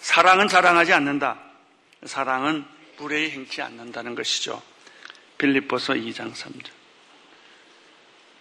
사랑은 0.00 0.48
자랑하지 0.48 0.92
않는다. 0.92 1.38
사랑은 2.04 2.81
무례히 3.02 3.30
행치 3.30 3.60
않는다는 3.60 4.14
것이죠. 4.14 4.62
빌립보서 5.36 5.94
2장 5.94 6.32
3절. 6.32 6.70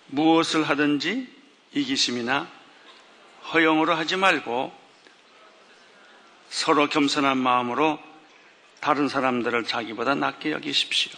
무엇을 0.08 0.64
하든지 0.64 1.28
이기심이나 1.74 2.48
허용으로 3.54 3.96
하지 3.96 4.18
말고 4.18 4.72
서로 6.50 6.88
겸손한 6.88 7.38
마음으로 7.38 8.00
다른 8.82 9.08
사람들을 9.08 9.66
자기보다 9.66 10.14
낫게 10.16 10.52
여기십시오. 10.52 11.12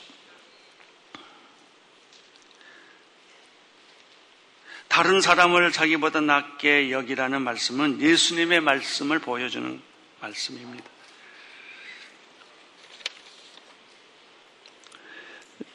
다른 4.88 5.21
사람을 5.21 5.71
자기보다 5.71 6.21
낫게 6.21 6.91
여기라는 6.91 7.41
말씀은 7.41 7.99
예수님의 7.99 8.62
말씀을 8.62 9.19
보여주는 9.19 9.82
말씀입니다. 10.21 10.92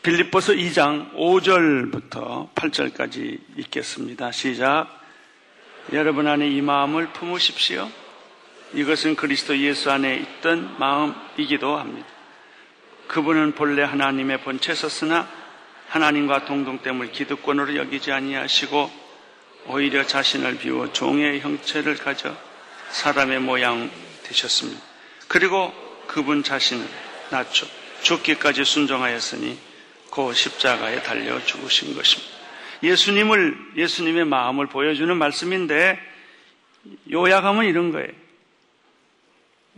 빌립보서 0.03 0.53
2장 0.53 1.13
5절부터 1.15 2.55
8절까지 2.55 3.41
읽겠습니다. 3.57 4.31
시작. 4.31 4.87
여러분 5.93 6.29
안에 6.29 6.49
이 6.49 6.63
마음을 6.63 7.09
품으십시오. 7.09 7.91
이것은 8.75 9.17
그리스도 9.17 9.59
예수 9.59 9.91
안에 9.91 10.17
있던 10.17 10.77
마음이기도 10.79 11.77
합니다. 11.77 12.07
그분은 13.09 13.53
본래 13.53 13.83
하나님의 13.83 14.43
본체 14.43 14.73
섰으나 14.75 15.29
하나님과 15.89 16.45
동등됨을 16.45 17.11
기득권으로 17.11 17.75
여기지 17.75 18.13
아니하시고 18.13 18.91
오히려 19.67 20.07
자신을 20.07 20.59
비워 20.59 20.93
종의 20.93 21.41
형체를 21.41 21.97
가져 21.97 22.37
사람의 22.91 23.41
모양 23.41 23.91
되셨습니다. 24.23 24.81
그리고 25.27 25.73
그분 26.07 26.45
자신을 26.45 26.87
낮춰 27.31 27.67
죽기까지 28.03 28.65
순종하였으니 28.65 29.68
그 30.11 30.33
십자가에 30.33 31.03
달려 31.03 31.43
죽으신 31.45 31.95
것입니다. 31.95 32.39
예수님을, 32.83 33.73
예수님의 33.77 34.25
마음을 34.25 34.67
보여주는 34.67 35.15
말씀인데 35.17 35.99
요약하면 37.11 37.65
이런 37.65 37.93
거예요. 37.93 38.13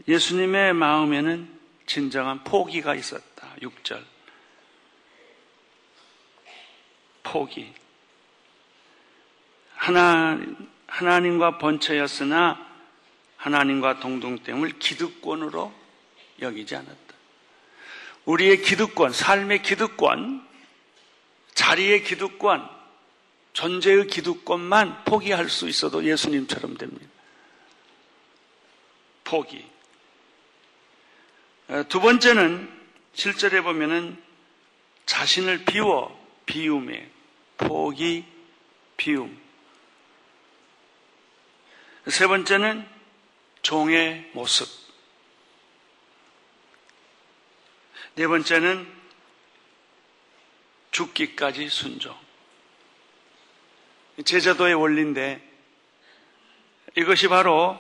예수님의 0.07 0.75
마음에는 0.75 1.59
진정한 1.87 2.45
포기가 2.45 2.95
있었다. 2.95 3.55
6절. 3.61 4.03
포기. 7.23 7.73
하나, 9.75 10.38
하나님과 10.87 11.59
번처였으나 11.59 12.66
하나님과 13.37 14.01
동등됨을 14.01 14.79
기득권으로 14.79 15.73
여기지 16.43 16.77
않았다. 16.77 16.99
우리의 18.24 18.62
기득권, 18.62 19.12
삶의 19.12 19.62
기득권, 19.62 20.46
자리의 21.54 22.04
기득권, 22.04 22.68
존재의 23.52 24.06
기득권만 24.06 25.04
포기할 25.04 25.48
수 25.48 25.68
있어도 25.68 26.04
예수님처럼 26.04 26.76
됩니다. 26.76 27.06
포기. 29.24 29.64
어, 31.68 31.85
두 31.88 32.00
번째는 32.00 32.68
실제로 33.12 33.62
보면은 33.62 34.20
자신을 35.06 35.64
비워 35.64 36.18
비움에 36.46 37.11
포기 37.56 38.24
비움. 38.96 39.40
세 42.09 42.26
번째는 42.26 42.88
종의 43.62 44.30
모습. 44.33 44.68
네 48.20 48.26
번째는 48.26 48.87
죽기까지 50.90 51.70
순종. 51.70 52.14
제자도의 54.22 54.74
원리인데 54.74 55.42
이것이 56.98 57.28
바로 57.28 57.78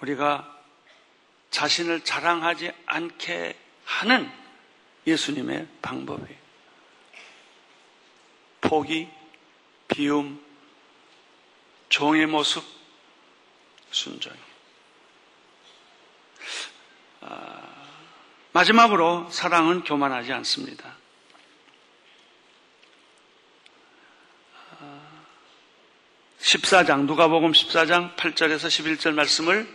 우리가 0.00 0.62
자신을 1.50 2.04
자랑하지 2.04 2.70
않게 2.86 3.58
하는 3.86 4.30
예수님의 5.04 5.66
방법이에요. 5.82 6.38
포기, 8.60 9.10
비움, 9.88 10.40
종의 11.88 12.26
모습, 12.26 12.62
순종이. 13.90 14.38
아, 17.22 17.69
마지막으로 18.52 19.28
사랑은 19.30 19.84
교만하지 19.84 20.32
않습니다. 20.32 21.00
14장, 26.40 27.04
누가복음 27.04 27.52
14장 27.52 28.16
8절에서 28.16 28.66
11절 28.66 29.12
말씀을 29.14 29.68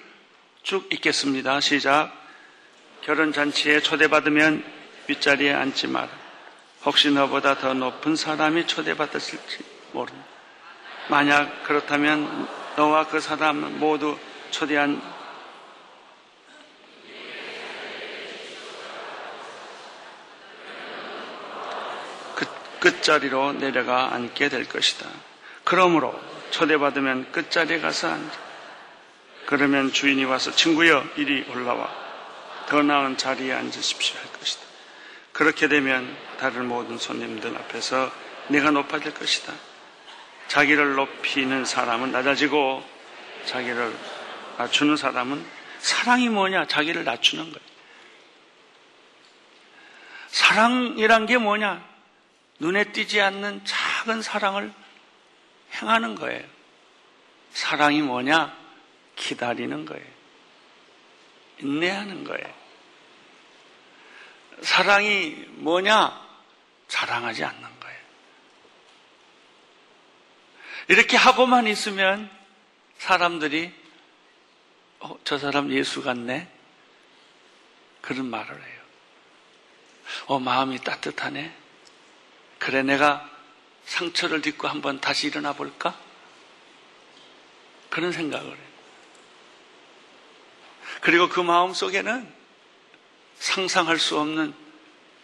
쭉 0.63 0.91
읽겠습니다. 0.91 1.61
시작. 1.61 2.11
결혼 3.01 3.31
잔치에 3.31 3.81
초대받으면 3.81 4.63
윗자리에 5.07 5.53
앉지 5.53 5.87
마라. 5.87 6.09
혹시 6.83 7.11
너보다 7.11 7.57
더 7.57 7.73
높은 7.73 8.15
사람이 8.15 8.67
초대받았을지 8.67 9.63
모른다. 9.91 10.25
만약 11.07 11.63
그렇다면 11.63 12.47
너와 12.75 13.07
그 13.07 13.19
사람 13.19 13.79
모두 13.79 14.17
초대한 14.49 15.01
끝, 22.85 23.01
끝자리로 23.05 23.53
내려가 23.53 24.13
앉게 24.13 24.49
될 24.49 24.69
것이다. 24.69 25.09
그러므로 25.63 26.19
초대받으면 26.51 27.31
끝자리에 27.31 27.79
가서 27.79 28.09
앉아. 28.11 28.45
그러면 29.47 29.91
주인이 29.91 30.23
와서 30.25 30.51
친구여 30.51 31.03
이리 31.15 31.43
올라와 31.49 31.89
더 32.67 32.83
나은 32.83 33.17
자리에 33.17 33.53
앉으십시오 33.53 34.19
할 34.19 34.31
것이다. 34.33 34.61
그렇게 35.31 35.67
되면 35.67 36.15
다른 36.39 36.67
모든 36.67 36.99
손님들 36.99 37.55
앞에서 37.57 38.11
내가 38.49 38.69
높아질 38.69 39.15
것이다. 39.15 39.51
자기를 40.47 40.93
높이는 40.93 41.65
사람은 41.65 42.11
낮아지고 42.11 42.83
자기를 43.47 43.95
낮추는 44.59 44.95
사람은 44.95 45.43
사랑이 45.79 46.29
뭐냐? 46.29 46.67
자기를 46.67 47.03
낮추는 47.03 47.45
거예요. 47.45 47.65
사랑이란 50.27 51.25
게 51.25 51.37
뭐냐? 51.39 51.94
눈에 52.59 52.91
띄지 52.91 53.21
않는 53.21 53.63
작은 53.65 54.21
사랑을 54.21 54.73
행하는 55.73 56.15
거예요. 56.15 56.43
사랑이 57.51 58.01
뭐냐? 58.01 58.55
기다리는 59.15 59.85
거예요. 59.85 60.05
인내하는 61.59 62.23
거예요. 62.23 62.53
사랑이 64.61 65.45
뭐냐? 65.49 66.25
자랑하지 66.87 67.43
않는 67.43 67.79
거예요. 67.79 67.99
이렇게 70.87 71.17
하고만 71.17 71.67
있으면 71.67 72.29
사람들이 72.97 73.73
어, 74.99 75.17
저 75.23 75.37
사람 75.37 75.71
예수 75.71 76.01
같네? 76.03 76.47
그런 78.01 78.27
말을 78.27 78.55
해요. 78.55 78.81
어, 80.27 80.39
마음이 80.39 80.79
따뜻하네? 80.79 81.64
그래, 82.59 82.83
내가 82.83 83.29
상처를 83.85 84.41
딛고 84.41 84.67
한번 84.67 84.99
다시 84.99 85.27
일어나 85.27 85.53
볼까? 85.53 85.97
그런 87.89 88.11
생각을 88.11 88.47
해요. 88.47 88.65
그리고 91.01 91.29
그 91.29 91.39
마음 91.39 91.73
속에는 91.73 92.33
상상할 93.37 93.99
수 93.99 94.17
없는 94.19 94.53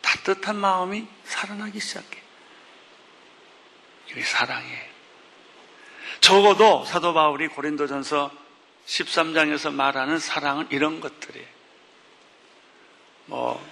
따뜻한 0.02 0.56
마음이 0.56 1.08
살아나기 1.24 1.80
시작해. 1.80 2.22
이게 4.10 4.22
사랑이에요. 4.22 4.92
적어도 6.20 6.86
사도 6.86 7.14
바울이 7.14 7.48
고린도전서 7.48 8.32
13장에서 8.86 9.74
말하는 9.74 10.20
사랑은 10.20 10.68
이런 10.70 11.00
것들이에요. 11.00 11.48
뭐 13.26 13.66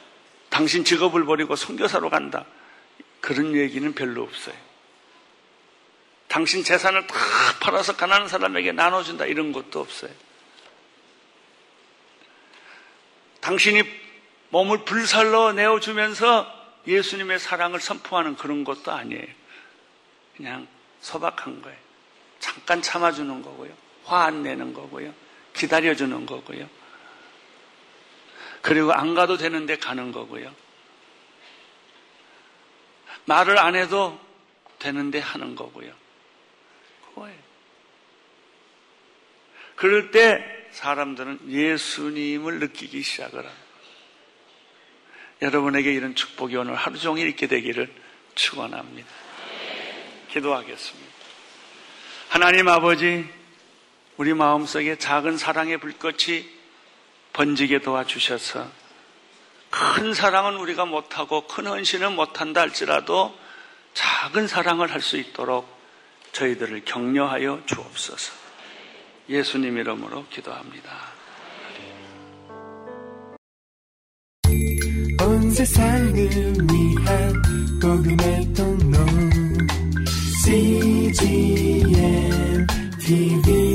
당신 0.50 0.84
직업을 0.84 1.26
버리고 1.26 1.56
선교사로 1.56 2.10
간다. 2.10 2.45
그런 3.21 3.55
얘기는 3.55 3.93
별로 3.93 4.23
없어요. 4.23 4.55
당신 6.27 6.63
재산을 6.63 7.08
다 7.08 7.15
팔아서 7.60 7.95
가난한 7.97 8.27
사람에게 8.27 8.71
나눠준다. 8.71 9.25
이런 9.25 9.51
것도 9.51 9.79
없어요. 9.79 10.12
당신이 13.41 13.84
몸을 14.49 14.86
불살로 14.86 15.53
내어주면서 15.53 16.60
예수님의 16.88 17.39
사랑을 17.39 17.79
선포하는 17.79 18.36
그런 18.36 18.63
것도 18.63 18.91
아니에요. 18.91 19.25
그냥 20.38 20.67
소박한 21.01 21.62
거예요. 21.62 21.77
잠깐 22.39 22.82
참아주는 22.82 23.41
거고요. 23.41 23.71
화 24.05 24.23
안 24.23 24.43
내는 24.43 24.73
거고요. 24.73 25.13
기다려주는 25.53 26.25
거고요. 26.25 26.69
그리고 28.62 28.91
안 28.93 29.13
가도 29.13 29.38
되는데 29.38 29.77
가는 29.77 30.12
거고요. 30.12 30.53
말을 33.25 33.58
안 33.60 33.75
해도 33.75 34.19
되는데 34.79 35.19
하는 35.19 35.55
거고요. 35.55 35.91
그거예요. 37.10 37.38
그럴 39.75 40.12
때 40.12 40.43
사람들은 40.71 41.49
예수님을 41.49 42.60
느끼기 42.60 43.01
시작을 43.01 43.39
합니다. 43.39 43.69
여러분에게 45.41 45.93
이런 45.93 46.15
축복이 46.15 46.55
오늘 46.58 46.75
하루 46.75 46.97
종일 46.97 47.27
있게 47.29 47.47
되기를 47.47 47.93
축원합니다. 48.36 49.08
기도하겠습니다. 50.32 51.10
하나님 52.29 52.67
아버지, 52.67 53.27
우리 54.17 54.34
마음속에 54.34 54.97
작은 54.97 55.38
사랑의 55.38 55.77
불꽃이 55.77 56.45
번지게 57.34 57.79
도와주셔서 57.79 58.69
큰 59.69 60.13
사랑은 60.13 60.55
우리가 60.58 60.86
못하고 60.86 61.47
큰 61.47 61.67
헌신은 61.67 62.15
못한다 62.15 62.62
할지라도 62.62 63.38
작은 63.93 64.47
사랑을 64.47 64.91
할 64.91 65.01
수 65.01 65.17
있도록 65.17 65.67
저희들을 66.32 66.86
격려하여 66.86 67.63
주옵소서. 67.65 68.34
예수님 69.29 69.77
이름으로 69.77 70.25
기도합니다. 70.29 70.89
온 75.21 75.51
세상을 75.51 76.13
위한 76.15 77.34
복음의 77.82 78.53
통로 78.53 78.97
CGM 80.43 81.86
TV 82.99 83.68